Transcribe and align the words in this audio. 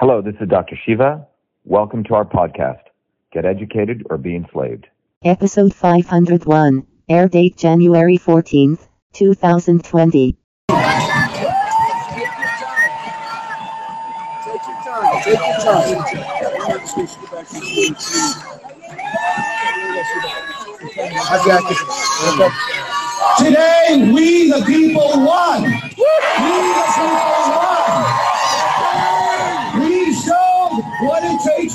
Hello, 0.00 0.22
this 0.22 0.36
is 0.40 0.48
Dr. 0.48 0.78
Shiva. 0.86 1.26
Welcome 1.64 2.04
to 2.04 2.14
our 2.14 2.24
podcast, 2.24 2.82
Get 3.32 3.44
Educated 3.44 4.06
or 4.08 4.16
Be 4.16 4.36
Enslaved. 4.36 4.86
Episode 5.24 5.74
501, 5.74 6.86
air 7.08 7.26
date 7.26 7.56
January 7.56 8.16
14th, 8.16 8.86
2020. 9.14 10.36
Take 10.38 10.78
your 15.34 15.58
time. 15.58 16.04
Take 16.04 16.22
your 17.76 17.94
time. 17.96 18.34
I 21.26 21.42
got 21.44 21.68
this. 21.68 21.82
Today, 23.38 24.12
we 24.14 24.48
the 24.48 24.64
people 24.64 25.10
won. 25.26 25.47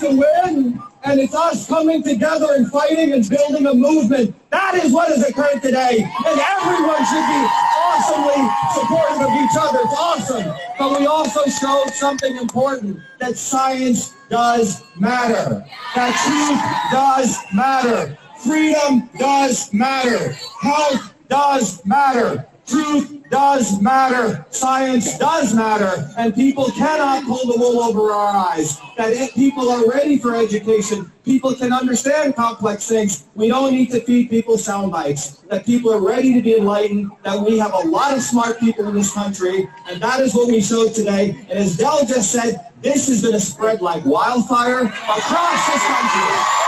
To 0.00 0.08
win, 0.10 0.82
and 1.04 1.20
it's 1.20 1.34
us 1.34 1.66
coming 1.66 2.02
together 2.02 2.54
and 2.54 2.70
fighting 2.70 3.12
and 3.12 3.28
building 3.28 3.66
a 3.66 3.74
movement. 3.74 4.34
That 4.50 4.74
is 4.74 4.92
what 4.92 5.08
has 5.08 5.28
occurred 5.28 5.62
today, 5.62 5.98
and 6.26 6.40
everyone 6.40 7.04
should 7.06 7.26
be 7.26 7.42
awesomely 7.76 8.40
supportive 8.74 9.20
of 9.22 9.32
each 9.42 9.56
other. 9.58 9.78
It's 9.82 9.98
awesome. 9.98 10.54
But 10.78 11.00
we 11.00 11.06
also 11.06 11.44
showed 11.44 11.90
something 11.94 12.36
important, 12.36 12.98
that 13.20 13.36
science 13.36 14.14
does 14.30 14.82
matter. 14.96 15.64
That 15.94 16.14
truth 16.26 16.92
does 16.92 17.36
matter. 17.54 18.18
Freedom 18.44 19.08
does 19.18 19.72
matter. 19.72 20.32
Health 20.60 21.14
does 21.28 21.84
matter. 21.84 22.46
Truth 22.68 23.30
does 23.30 23.80
matter. 23.80 24.44
Science 24.50 25.18
does 25.18 25.54
matter. 25.54 26.10
And 26.18 26.34
people 26.34 26.70
cannot 26.70 27.24
pull 27.24 27.46
the 27.46 27.58
wool 27.58 27.80
over 27.80 28.12
our 28.12 28.52
eyes. 28.52 28.78
That 28.96 29.12
if 29.12 29.34
people 29.34 29.70
are 29.70 29.88
ready 29.88 30.18
for 30.18 30.34
education, 30.34 31.10
people 31.24 31.54
can 31.54 31.72
understand 31.72 32.36
complex 32.36 32.86
things. 32.86 33.24
We 33.34 33.48
don't 33.48 33.72
need 33.72 33.90
to 33.92 34.00
feed 34.00 34.28
people 34.28 34.58
sound 34.58 34.92
bites. 34.92 35.38
That 35.48 35.64
people 35.64 35.92
are 35.92 36.00
ready 36.00 36.34
to 36.34 36.42
be 36.42 36.56
enlightened. 36.56 37.10
That 37.24 37.40
we 37.40 37.58
have 37.58 37.72
a 37.72 37.88
lot 37.88 38.14
of 38.14 38.22
smart 38.22 38.60
people 38.60 38.86
in 38.88 38.94
this 38.94 39.12
country. 39.12 39.68
And 39.88 40.00
that 40.02 40.20
is 40.20 40.34
what 40.34 40.48
we 40.48 40.60
showed 40.60 40.94
today. 40.94 41.30
And 41.48 41.58
as 41.58 41.76
Del 41.76 42.04
just 42.04 42.32
said, 42.32 42.66
this 42.82 43.08
is 43.08 43.22
going 43.22 43.34
to 43.34 43.40
spread 43.40 43.80
like 43.80 44.04
wildfire 44.04 44.84
across 44.84 45.66
this 45.72 45.82
country. 45.84 46.58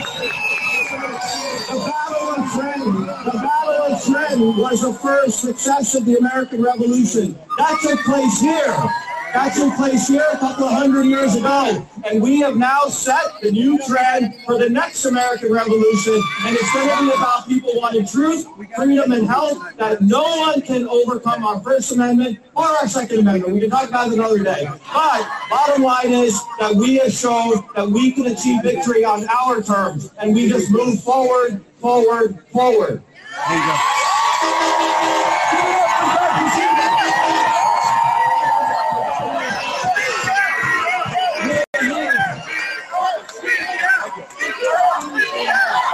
The 0.00 1.92
Battle 1.92 2.28
of 2.30 2.52
Trenton, 2.52 3.06
the 3.06 3.32
Battle 3.32 3.94
of 3.94 4.02
Trenton 4.02 4.56
was 4.56 4.80
the 4.80 4.94
first 4.94 5.40
success 5.40 5.94
of 5.94 6.06
the 6.06 6.16
American 6.16 6.62
Revolution. 6.62 7.38
That 7.58 7.78
took 7.82 8.00
place 8.00 8.40
here. 8.40 8.76
That's 9.32 9.60
in 9.60 9.70
place 9.72 10.08
here 10.08 10.26
a 10.32 10.38
couple 10.38 10.64
of 10.64 10.72
hundred 10.72 11.04
years 11.04 11.36
ago, 11.36 11.86
and 12.04 12.20
we 12.20 12.40
have 12.40 12.56
now 12.56 12.80
set 12.86 13.40
the 13.40 13.52
new 13.52 13.78
trend 13.86 14.34
for 14.44 14.58
the 14.58 14.68
next 14.68 15.04
American 15.04 15.52
Revolution, 15.52 16.20
and 16.44 16.56
it's 16.56 16.72
going 16.72 16.88
to 16.88 17.04
be 17.04 17.10
about 17.10 17.46
people 17.46 17.70
wanting 17.76 18.06
truth, 18.06 18.46
freedom, 18.74 19.12
and 19.12 19.26
health 19.26 19.62
that 19.76 20.02
no 20.02 20.22
one 20.22 20.60
can 20.62 20.88
overcome 20.88 21.44
our 21.44 21.60
First 21.60 21.92
Amendment 21.92 22.40
or 22.56 22.64
our 22.64 22.88
Second 22.88 23.20
Amendment. 23.20 23.54
We 23.54 23.60
can 23.60 23.70
talk 23.70 23.88
about 23.88 24.08
it 24.08 24.14
another 24.14 24.42
day. 24.42 24.68
But 24.92 25.28
bottom 25.48 25.82
line 25.82 26.12
is 26.12 26.40
that 26.58 26.74
we 26.74 26.96
have 26.96 27.12
shown 27.12 27.64
that 27.76 27.88
we 27.88 28.10
can 28.12 28.26
achieve 28.26 28.62
victory 28.62 29.04
on 29.04 29.28
our 29.28 29.62
terms, 29.62 30.12
and 30.18 30.34
we 30.34 30.48
just 30.48 30.70
move 30.72 31.00
forward, 31.02 31.64
forward, 31.78 32.44
forward. 32.50 33.02
There 33.48 33.56
you 33.56 33.66
go. 33.66 33.76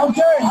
Okay. 0.07 0.46